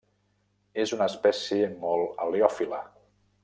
[0.83, 2.85] És una espècie molt heliòfila.